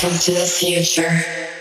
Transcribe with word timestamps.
Welcome 0.00 0.20
to 0.20 0.30
the 0.30 0.46
future. 0.46 1.57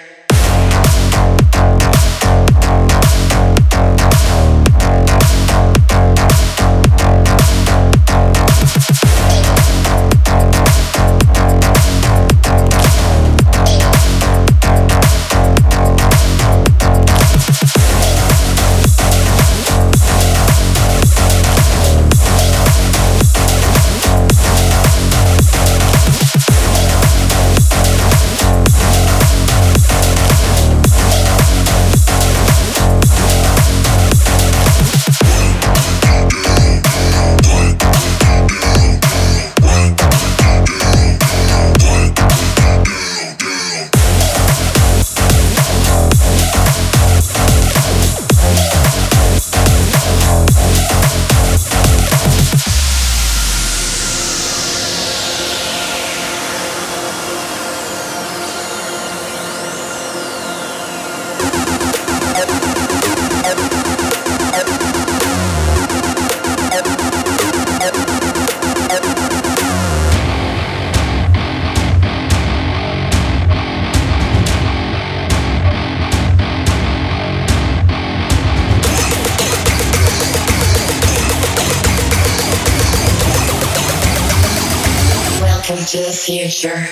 To 85.87 85.99
the 85.99 86.11
future. 86.11 86.85